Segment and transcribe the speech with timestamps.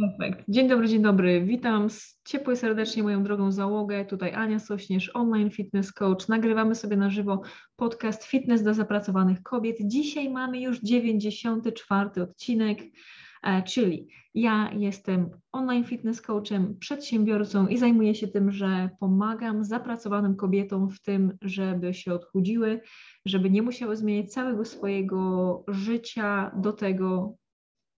[0.00, 0.44] Perfekt.
[0.48, 1.44] Dzień dobry, dzień dobry.
[1.44, 1.88] Witam
[2.24, 4.04] ciepło i serdecznie moją drogą załogę.
[4.04, 6.28] Tutaj Ania Sośnierz, online fitness coach.
[6.28, 7.42] Nagrywamy sobie na żywo
[7.76, 9.76] podcast Fitness dla zapracowanych kobiet.
[9.80, 12.78] Dzisiaj mamy już 94 odcinek,
[13.42, 20.36] e, czyli ja jestem online fitness coachem, przedsiębiorcą i zajmuję się tym, że pomagam zapracowanym
[20.36, 22.80] kobietom w tym, żeby się odchudziły,
[23.24, 27.36] żeby nie musiały zmieniać całego swojego życia do tego,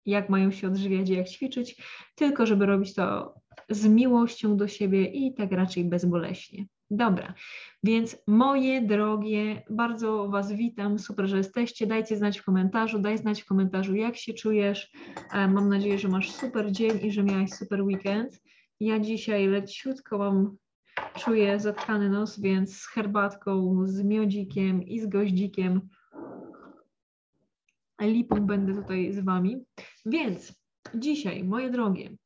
[0.06, 1.83] jak mają się odżywiać jak ćwiczyć,
[2.15, 3.34] tylko żeby robić to
[3.70, 6.67] z miłością do siebie i tak raczej bezboleśnie.
[6.91, 7.34] Dobra,
[7.83, 11.87] więc moje drogie, bardzo Was witam, super, że jesteście.
[11.87, 14.92] Dajcie znać w komentarzu, daj znać w komentarzu, jak się czujesz.
[15.33, 18.42] E, mam nadzieję, że masz super dzień i że miałeś super weekend.
[18.81, 20.57] Ja dzisiaj leciutko mam,
[21.14, 25.89] czuję zatkany nos, więc z herbatką, z miodzikiem i z goździkiem
[28.06, 29.56] lipą będę tutaj z Wami.
[30.06, 30.55] Więc
[30.95, 32.17] dzisiaj, moje drogie,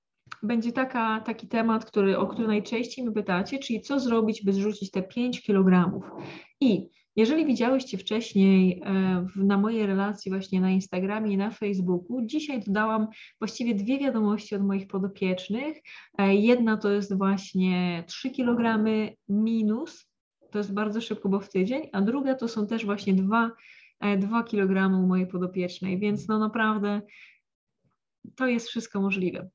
[0.42, 4.90] będzie taka, taki temat, który, o który najczęściej mnie pytacie, czyli co zrobić, by zrzucić
[4.90, 6.00] te 5 kg.
[6.60, 12.62] I jeżeli widziałyście wcześniej e, na mojej relacji właśnie na Instagramie i na Facebooku, dzisiaj
[12.66, 13.06] dodałam
[13.40, 15.76] właściwie dwie wiadomości od moich podopiecznych.
[16.18, 18.84] E, jedna to jest właśnie 3 kg
[19.28, 20.06] minus,
[20.50, 23.50] to jest bardzo szybko, bo w tydzień, a druga to są też właśnie dwa
[24.18, 27.00] 2 e, kg u mojej podopiecznej, więc no naprawdę
[28.36, 29.48] to jest wszystko możliwe.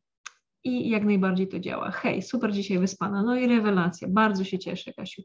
[0.64, 1.92] I jak najbardziej to działa.
[1.92, 3.24] Hej, super dzisiaj wyspana.
[3.24, 4.08] No i rewelacja.
[4.08, 5.22] Bardzo się cieszę, Kasiu.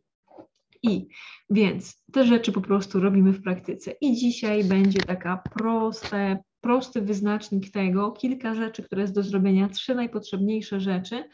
[0.82, 1.08] I
[1.50, 3.94] więc te rzeczy po prostu robimy w praktyce.
[4.00, 9.94] I dzisiaj będzie taka proste, prosty wyznacznik tego, kilka rzeczy, które jest do zrobienia, trzy
[9.94, 11.24] najpotrzebniejsze rzeczy,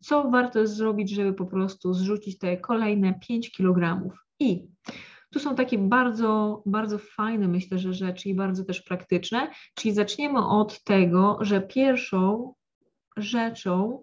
[0.00, 4.10] co warto jest zrobić, żeby po prostu zrzucić te kolejne 5 kg.
[4.40, 4.66] I
[5.34, 9.50] tu są takie bardzo, bardzo fajne, myślę, że rzeczy i bardzo też praktyczne.
[9.74, 12.54] Czyli zaczniemy od tego, że pierwszą
[13.16, 14.02] rzeczą,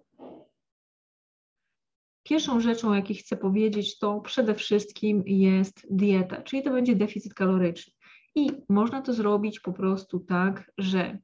[2.23, 7.93] pierwszą rzeczą, jakiej chcę powiedzieć, to przede wszystkim jest dieta, czyli to będzie deficyt kaloryczny.
[8.35, 11.17] I można to zrobić po prostu tak, że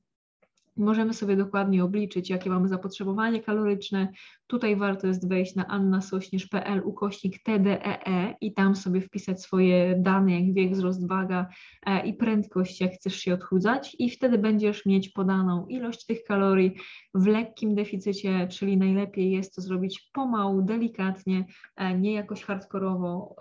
[0.78, 4.08] Możemy sobie dokładnie obliczyć, jakie mamy zapotrzebowanie kaloryczne.
[4.48, 10.40] Tutaj warto jest wejść na annasośnierz.pl ukośnik TDEE e i tam sobie wpisać swoje dane,
[10.40, 11.48] jak wiek, wzrost, waga
[11.86, 13.96] e, i prędkość, jak chcesz się odchudzać.
[14.00, 16.76] I wtedy będziesz mieć podaną ilość tych kalorii
[17.14, 21.46] w lekkim deficycie, czyli najlepiej jest to zrobić pomału, delikatnie,
[21.76, 23.36] e, nie jakoś hardkorowo.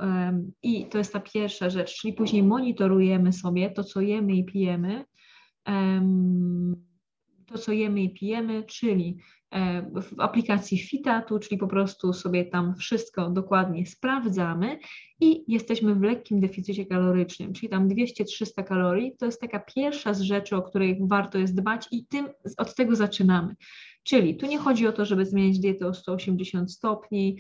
[0.63, 5.05] I to jest ta pierwsza rzecz, czyli później monitorujemy sobie to, co jemy i pijemy
[7.47, 9.19] to, co jemy i pijemy, czyli
[9.95, 14.79] w aplikacji Fitatu, czyli po prostu sobie tam wszystko dokładnie sprawdzamy
[15.21, 19.17] i jesteśmy w lekkim deficycie kalorycznym, czyli tam 200-300 kalorii.
[19.19, 22.97] To jest taka pierwsza z rzeczy, o której warto jest dbać i tym, od tego
[22.97, 23.55] zaczynamy.
[24.07, 27.39] Czyli tu nie chodzi o to, żeby zmieniać dietę o 180 stopni,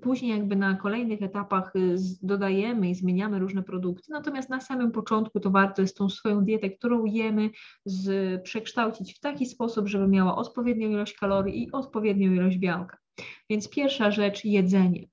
[0.00, 5.40] później jakby na kolejnych etapach y, dodajemy i zmieniamy różne produkty, natomiast na samym początku
[5.40, 7.50] to warto jest tą swoją dietę, którą jemy,
[7.84, 12.98] z, przekształcić w taki sposób, żeby miała odpowiednią ilość kalorii i odpowiednią ilość białka.
[13.50, 15.08] Więc pierwsza rzecz, jedzenie.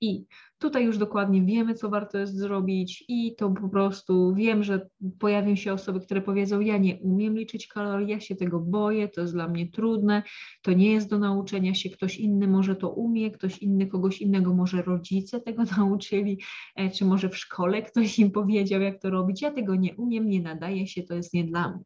[0.00, 0.26] I
[0.64, 4.88] Tutaj już dokładnie wiemy, co warto jest zrobić i to po prostu wiem, że
[5.18, 9.20] pojawią się osoby, które powiedzą, ja nie umiem liczyć kalorii, ja się tego boję, to
[9.20, 10.22] jest dla mnie trudne,
[10.62, 14.54] to nie jest do nauczenia się, ktoś inny może to umie, ktoś inny kogoś innego,
[14.54, 16.40] może rodzice tego nauczyli,
[16.76, 20.28] e, czy może w szkole ktoś im powiedział, jak to robić, ja tego nie umiem,
[20.28, 21.84] nie nadaje się, to jest nie dla mnie.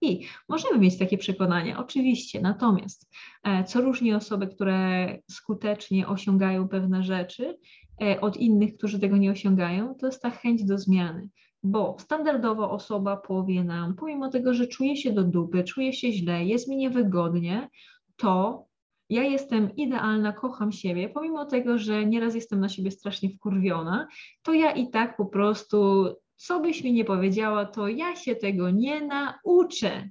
[0.00, 3.10] I możemy mieć takie przekonania, oczywiście, natomiast
[3.44, 7.58] e, co różni osoby, które skutecznie osiągają pewne rzeczy
[8.02, 11.28] e, od innych, którzy tego nie osiągają, to jest ta chęć do zmiany.
[11.62, 16.44] Bo standardowo osoba powie nam, pomimo tego, że czuje się do dupy, czuje się źle,
[16.44, 17.68] jest mi niewygodnie,
[18.16, 18.64] to
[19.10, 24.08] ja jestem idealna, kocham siebie, pomimo tego, że nieraz jestem na siebie strasznie wkurwiona,
[24.42, 28.70] to ja i tak po prostu, co byś mi nie powiedziała, to ja się tego
[28.70, 30.10] nie nauczę.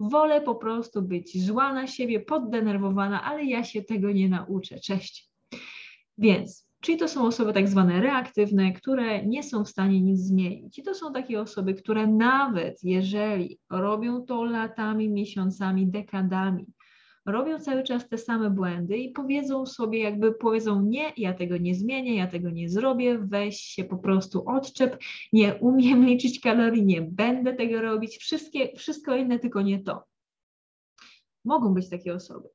[0.00, 4.80] Wolę po prostu być zła na siebie, poddenerwowana, ale ja się tego nie nauczę.
[4.80, 5.30] Cześć.
[6.18, 10.78] Więc, czyli to są osoby tak zwane reaktywne, które nie są w stanie nic zmienić.
[10.78, 16.66] I to są takie osoby, które nawet jeżeli robią to latami, miesiącami, dekadami,
[17.26, 21.74] robią cały czas te same błędy i powiedzą sobie, jakby powiedzą: Nie, ja tego nie
[21.74, 24.98] zmienię, ja tego nie zrobię, weź się po prostu odczep,
[25.32, 30.04] nie umiem liczyć kalorii, nie będę tego robić, wszystkie, wszystko inne, tylko nie to.
[31.44, 32.48] Mogą być takie osoby.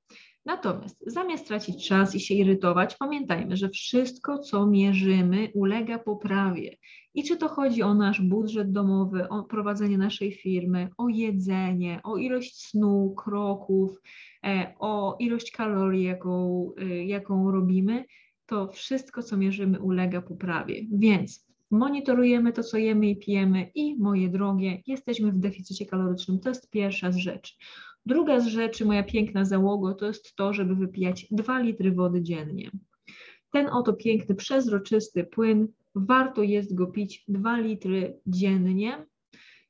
[0.46, 6.78] Natomiast zamiast tracić czas i się irytować, pamiętajmy, że wszystko, co mierzymy, ulega poprawie.
[7.14, 12.18] I czy to chodzi o nasz budżet domowy, o prowadzenie naszej firmy, o jedzenie, o
[12.18, 14.02] ilość snu, kroków,
[14.46, 18.06] e, o ilość kalorii, jaką, e, jaką robimy,
[18.46, 20.82] to wszystko, co mierzymy, ulega poprawie.
[20.92, 26.40] Więc monitorujemy to, co jemy i pijemy i, moje drogie, jesteśmy w deficycie kalorycznym.
[26.40, 27.54] To jest pierwsza z rzeczy.
[28.10, 32.72] Druga z rzeczy, moja piękna załogo, to jest to, żeby wypijać 2 litry wody dziennie.
[33.52, 39.06] Ten oto piękny, przezroczysty płyn, warto jest go pić 2 litry dziennie.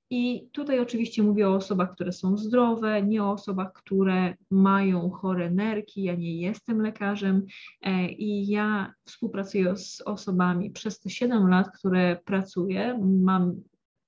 [0.10, 5.52] I tutaj oczywiście mówię o osobach, które są zdrowe, nie o osobach, które mają chore
[5.52, 6.04] nerki.
[6.04, 7.46] Ja nie jestem lekarzem
[7.82, 13.00] e, i ja współpracuję z osobami przez te 7 lat, które pracuję.
[13.24, 13.56] Mam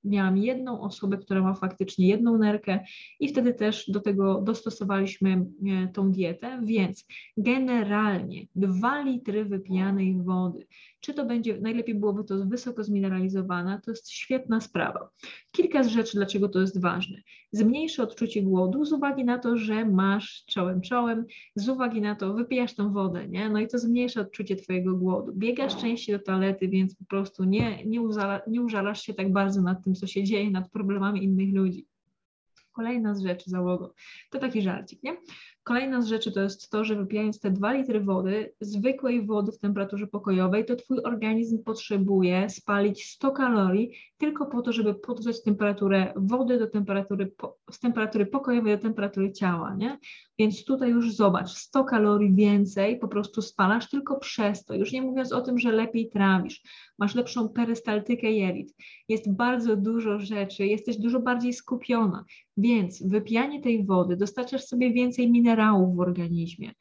[0.03, 2.79] miałam jedną osobę, która ma faktycznie jedną nerkę
[3.19, 7.05] i wtedy też do tego dostosowaliśmy e, tą dietę, więc
[7.37, 10.67] generalnie 2 litry wypijanej wody,
[11.01, 15.09] czy to będzie, najlepiej byłoby to wysoko zmineralizowana, to jest świetna sprawa.
[15.51, 17.17] Kilka z rzeczy, dlaczego to jest ważne.
[17.51, 21.25] Zmniejszy odczucie głodu z uwagi na to, że masz czołem czołem,
[21.55, 23.49] z uwagi na to wypijasz tą wodę, nie?
[23.49, 25.33] No i to zmniejsza odczucie twojego głodu.
[25.35, 29.61] Biegasz częściej do toalety, więc po prostu nie, nie, uzala, nie użalasz się tak bardzo
[29.61, 31.87] nad tym, co się dzieje, nad problemami innych ludzi.
[32.71, 33.93] Kolejna z rzeczy, załogo,
[34.29, 35.17] to taki żarcik, nie?
[35.63, 39.59] Kolejna z rzeczy to jest to, że wypijając te 2 litry wody, zwykłej wody w
[39.59, 46.13] temperaturze pokojowej, to Twój organizm potrzebuje spalić 100 kalorii tylko po to, żeby podgrzać temperaturę
[46.15, 47.31] wody do temperatury,
[47.71, 49.99] z temperatury pokojowej do temperatury ciała, nie?
[50.39, 55.01] Więc tutaj już zobacz, 100 kalorii więcej po prostu spalasz tylko przez to, już nie
[55.01, 56.61] mówiąc o tym, że lepiej trawisz,
[56.99, 58.75] masz lepszą perystaltykę jelit,
[59.09, 62.25] jest bardzo dużo rzeczy, jesteś dużo bardziej skupiona,
[62.57, 65.50] więc wypijanie tej wody, dostarczasz sobie więcej minerałów
[65.95, 66.71] w organizmie,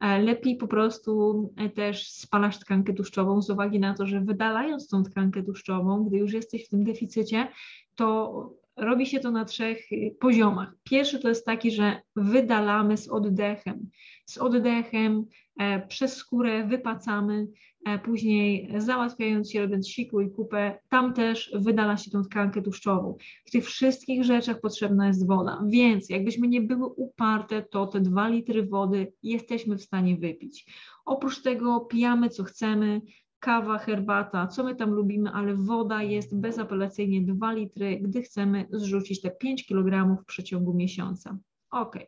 [0.00, 4.88] e, lepiej po prostu e, też spalasz tkankę tłuszczową z uwagi na to, że wydalając
[4.88, 7.48] tą tkankę tłuszczową, gdy już jesteś w tym deficycie,
[7.94, 10.72] to robi się to na trzech y, poziomach.
[10.84, 13.90] Pierwszy to jest taki, że wydalamy z oddechem.
[14.26, 15.24] Z oddechem
[15.60, 17.46] e, przez skórę wypacamy,
[17.86, 23.16] e, później załatwiając się, robiąc siku i kupę, tam też wydala się tą tkankę tłuszczową.
[23.44, 28.28] W tych wszystkich rzeczach potrzebna jest woda, więc jakbyśmy nie były uparte, to te dwa
[28.28, 30.66] litry wody jesteśmy w stanie wypić.
[31.04, 33.00] Oprócz tego pijamy co chcemy,
[33.40, 39.20] kawa, herbata, co my tam lubimy, ale woda jest bezapelacyjnie 2 litry, gdy chcemy zrzucić
[39.20, 41.38] te 5 kg w przeciągu miesiąca.
[41.70, 41.98] Ok.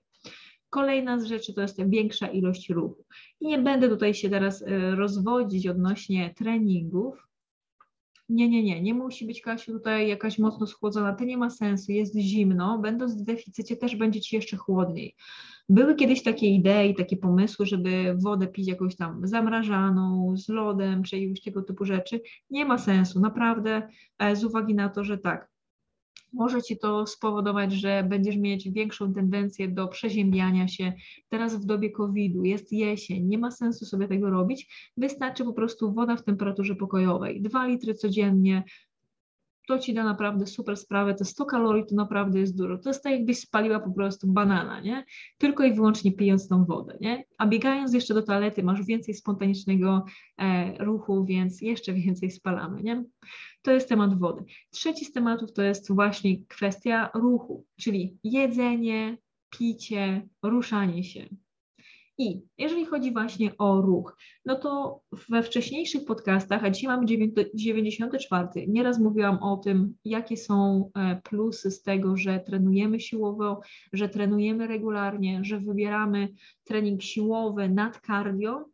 [0.70, 3.04] Kolejna z rzeczy to jest większa ilość ruchu.
[3.40, 7.28] I nie będę tutaj się teraz e, rozwodzić odnośnie treningów.
[8.28, 11.92] Nie, nie, nie, nie musi być Kasiu tutaj jakaś mocno schłodzona, to nie ma sensu,
[11.92, 15.14] jest zimno, będąc w deficycie też będzie Ci jeszcze chłodniej.
[15.72, 21.16] Były kiedyś takie idee, takie pomysły, żeby wodę pić jakąś tam zamrażaną, z lodem, czy
[21.16, 22.20] jakiegoś tego typu rzeczy.
[22.50, 23.88] Nie ma sensu, naprawdę,
[24.18, 25.50] e, z uwagi na to, że tak,
[26.32, 30.92] może ci to spowodować, że będziesz mieć większą tendencję do przeziębiania się.
[31.28, 34.92] Teraz w dobie COVID-u jest jesień, nie ma sensu sobie tego robić.
[34.96, 37.42] Wystarczy po prostu woda w temperaturze pokojowej.
[37.42, 38.62] Dwa litry codziennie,
[39.72, 42.78] to ci da naprawdę super sprawę, te 100 kalorii to naprawdę jest dużo.
[42.78, 45.04] To jest tak, jakbyś spaliła po prostu banana, nie?
[45.38, 47.24] Tylko i wyłącznie pijąc tą wodę, nie?
[47.38, 50.04] A biegając jeszcze do toalety masz więcej spontanicznego
[50.38, 53.04] e, ruchu, więc jeszcze więcej spalamy, nie?
[53.62, 54.44] To jest temat wody.
[54.70, 59.18] Trzeci z tematów to jest właśnie kwestia ruchu, czyli jedzenie,
[59.50, 61.26] picie, ruszanie się.
[62.18, 67.06] I jeżeli chodzi właśnie o ruch, no to we wcześniejszych podcastach, a dzisiaj mamy
[67.54, 73.60] 94, nieraz mówiłam o tym, jakie są e, plusy z tego, że trenujemy siłowo,
[73.92, 76.28] że trenujemy regularnie, że wybieramy
[76.64, 78.64] trening siłowy nad cardio,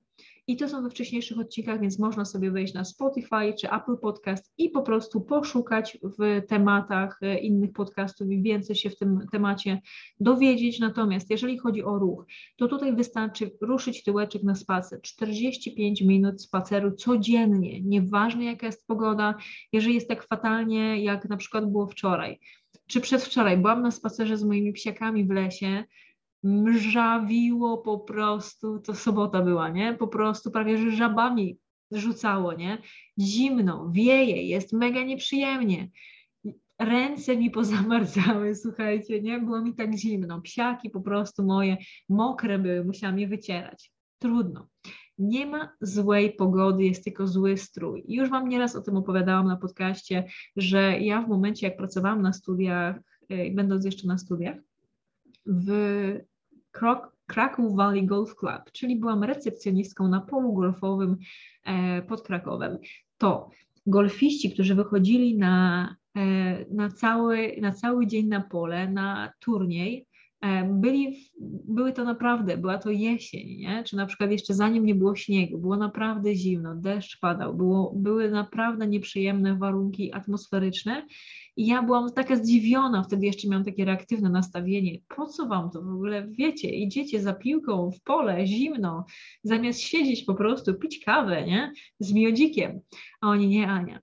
[0.49, 4.53] i to są we wcześniejszych odcinkach, więc można sobie wejść na Spotify czy Apple Podcast
[4.59, 9.81] i po prostu poszukać w tematach e, innych podcastów i więcej się w tym temacie
[10.21, 10.81] dowiedzieć.
[10.81, 12.25] Natomiast jeżeli chodzi o ruch,
[12.57, 15.01] to tutaj wystarczy ruszyć tyłeczek na spacer.
[15.03, 19.35] 45 minut spaceru codziennie, nieważne jaka jest pogoda,
[19.73, 22.39] jeżeli jest tak fatalnie, jak na przykład było wczoraj
[22.87, 25.85] czy przedwczoraj byłam na spacerze z moimi psiakami w lesie,
[26.43, 29.95] mrzawiło po prostu, to sobota była, nie?
[29.95, 31.59] Po prostu prawie, że żabami
[31.91, 32.79] rzucało, nie?
[33.21, 35.89] Zimno, wieje, jest mega nieprzyjemnie.
[36.79, 39.41] Ręce mi pozamarzały, słuchajcie, nie?
[39.41, 40.41] Było mi tak zimno.
[40.41, 41.77] Psiaki po prostu moje
[42.09, 43.93] mokre były, musiałam je wycierać.
[44.19, 44.69] Trudno.
[45.19, 48.05] Nie ma złej pogody, jest tylko zły strój.
[48.09, 50.25] Już Wam nieraz o tym opowiadałam na podcaście,
[50.57, 52.97] że ja w momencie, jak pracowałam na studiach,
[53.33, 54.57] y, będąc jeszcze na studiach,
[55.49, 55.69] w
[57.27, 61.17] Kraków Valley Golf Club, czyli byłam recepcjonistką na polu golfowym
[61.65, 62.79] e, pod Krakowem,
[63.19, 63.51] to
[63.87, 70.07] golfiści, którzy wychodzili na, e, na, cały, na cały dzień na pole, na turniej,
[70.65, 71.31] byli,
[71.69, 73.85] były to naprawdę, była to jesień, nie?
[73.85, 78.31] czy na przykład jeszcze zanim nie było śniegu, było naprawdę zimno, deszcz padał, było, były
[78.31, 81.07] naprawdę nieprzyjemne warunki atmosferyczne
[81.57, 84.99] i ja byłam taka zdziwiona, wtedy jeszcze miałam takie reaktywne nastawienie.
[85.17, 86.69] Po co wam to w ogóle wiecie?
[86.69, 89.05] Idziecie za piłką w pole, zimno,
[89.43, 91.73] zamiast siedzieć po prostu, pić kawę, nie?
[91.99, 92.81] Z miodzikiem.
[93.21, 94.01] A oni nie, Ania.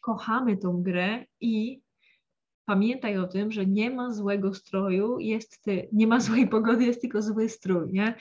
[0.00, 1.80] Kochamy tą grę i
[2.64, 7.00] pamiętaj o tym, że nie ma złego stroju, jest ty, nie ma złej pogody, jest
[7.00, 8.14] tylko zły strój, nie?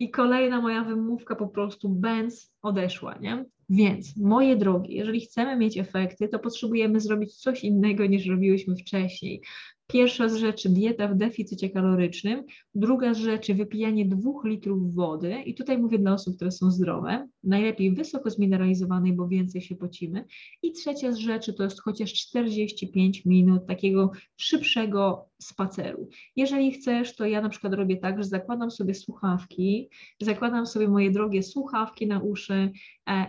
[0.00, 3.44] I kolejna moja wymówka po prostu bęc odeszła, nie?
[3.68, 9.42] Więc, moje drogie, jeżeli chcemy mieć efekty, to potrzebujemy zrobić coś innego niż robiłyśmy wcześniej.
[9.92, 15.42] Pierwsza z rzeczy dieta w deficycie kalorycznym, druga z rzeczy wypijanie dwóch litrów wody.
[15.46, 20.24] I tutaj mówię dla osób, które są zdrowe, najlepiej wysoko zmineralizowanej, bo więcej się pocimy.
[20.62, 26.08] I trzecia z rzeczy to jest chociaż 45 minut takiego szybszego spaceru.
[26.36, 29.88] Jeżeli chcesz, to ja na przykład robię tak, że zakładam sobie słuchawki,
[30.20, 32.70] zakładam sobie moje drogie słuchawki na uszy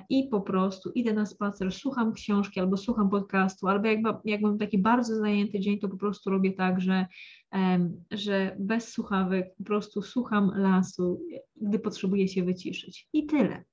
[0.09, 4.57] i po prostu idę na spacer, słucham książki albo słucham podcastu, albo jak, jak mam
[4.57, 7.05] taki bardzo zajęty dzień, to po prostu robię tak, że,
[8.11, 11.21] że bez słuchawek po prostu słucham lasu,
[11.61, 13.07] gdy potrzebuję się wyciszyć.
[13.13, 13.63] I tyle.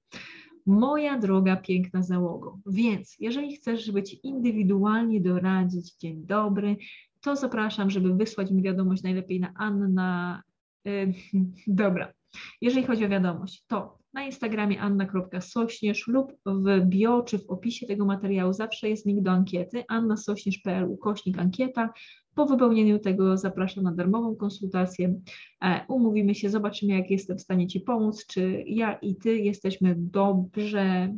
[0.67, 2.59] Moja droga, piękna załogo.
[2.67, 6.77] Więc jeżeli chcesz, żeby Ci indywidualnie doradzić, dzień dobry,
[7.21, 10.43] to zapraszam, żeby wysłać mi wiadomość najlepiej na Anna.
[10.85, 11.13] Yy,
[11.67, 12.13] dobra,
[12.61, 18.05] jeżeli chodzi o wiadomość, to na Instagramie anna.sośnierz lub w bio czy w opisie tego
[18.05, 21.93] materiału zawsze jest link do ankiety annasośnierz.pl ukośnik ankieta.
[22.35, 25.21] Po wypełnieniu tego zapraszam na darmową konsultację.
[25.65, 29.95] E, umówimy się, zobaczymy, jak jestem w stanie Ci pomóc, czy ja i Ty jesteśmy
[29.99, 31.15] dobrze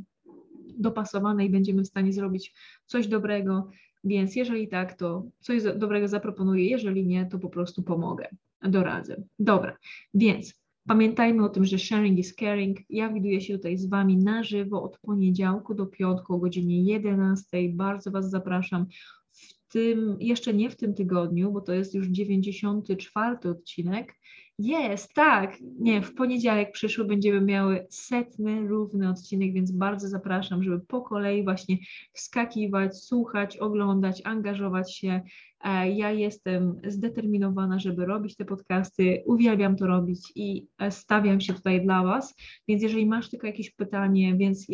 [0.79, 2.55] dopasowane i będziemy w stanie zrobić
[2.87, 3.71] coś dobrego.
[4.05, 8.29] Więc jeżeli tak, to coś dobrego zaproponuję, jeżeli nie, to po prostu pomogę,
[8.63, 9.23] doradzę.
[9.39, 9.77] Dobra,
[10.15, 10.55] więc
[10.89, 12.79] pamiętajmy o tym, że sharing is caring.
[12.91, 17.47] Ja widuję się tutaj z Wami na żywo od poniedziałku do piątku o godzinie 11.
[17.69, 18.87] Bardzo Was zapraszam
[19.31, 24.15] w tym, jeszcze nie w tym tygodniu, bo to jest już 94 odcinek,
[24.59, 25.57] jest, tak.
[25.81, 31.45] Nie, w poniedziałek przyszły będziemy miały setny, równy odcinek, więc bardzo zapraszam, żeby po kolei
[31.45, 31.77] właśnie
[32.13, 35.21] wskakiwać, słuchać, oglądać, angażować się.
[35.65, 41.55] E, ja jestem zdeterminowana, żeby robić te podcasty, uwielbiam to robić i e, stawiam się
[41.55, 42.35] tutaj dla Was,
[42.69, 44.67] więc jeżeli masz tylko jakieś pytanie, więc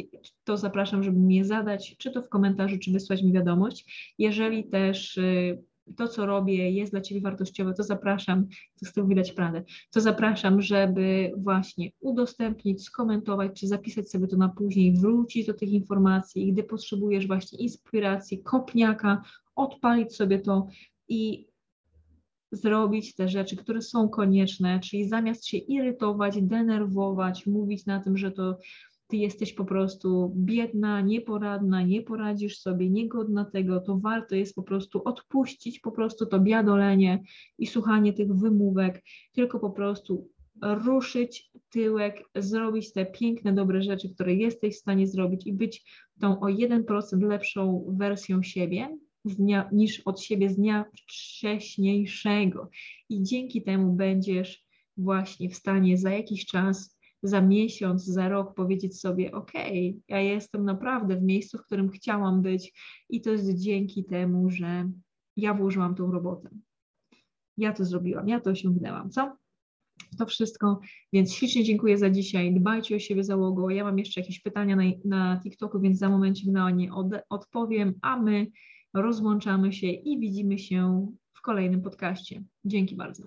[0.44, 4.14] to zapraszam, żeby mi je zadać, czy to w komentarzu, czy wysłać mi wiadomość.
[4.18, 5.62] Jeżeli też y,
[5.96, 8.46] to, co robię, jest dla Ciebie wartościowe, to zapraszam,
[8.80, 14.36] to z tyłu widać prawdę, to zapraszam, żeby właśnie udostępnić, skomentować, czy zapisać sobie to
[14.36, 19.22] na później, wrócić do tych informacji, gdy potrzebujesz właśnie inspiracji, kopniaka,
[19.56, 20.68] odpalić sobie to
[21.08, 21.46] i
[22.52, 28.30] zrobić te rzeczy, które są konieczne, czyli zamiast się irytować, denerwować, mówić na tym, że
[28.30, 28.58] to
[29.14, 34.62] ty jesteś po prostu biedna, nieporadna, nie poradzisz sobie, niegodna tego, to warto jest po
[34.62, 37.22] prostu odpuścić po prostu to biadolenie
[37.58, 39.02] i słuchanie tych wymówek,
[39.32, 40.28] tylko po prostu
[40.62, 45.84] ruszyć tyłek, zrobić te piękne, dobre rzeczy, które jesteś w stanie zrobić i być
[46.20, 52.68] tą o 1% lepszą wersją siebie dnia, niż od siebie z dnia wcześniejszego.
[53.08, 54.64] I dzięki temu będziesz
[54.96, 56.93] właśnie w stanie za jakiś czas,
[57.24, 59.52] za miesiąc, za rok powiedzieć sobie: OK,
[60.08, 62.72] ja jestem naprawdę w miejscu, w którym chciałam być,
[63.10, 64.90] i to jest dzięki temu, że
[65.36, 66.50] ja włożyłam tą robotę.
[67.56, 69.36] Ja to zrobiłam, ja to osiągnęłam, co?
[70.18, 70.80] To wszystko,
[71.12, 72.54] więc ślicznie dziękuję za dzisiaj.
[72.54, 73.70] Dbajcie o siebie załogo.
[73.70, 77.94] Ja mam jeszcze jakieś pytania na, na TikToku, więc za momencik na nie od, odpowiem,
[78.02, 78.46] a my
[78.94, 82.44] rozłączamy się i widzimy się w kolejnym podcaście.
[82.64, 83.26] Dzięki bardzo.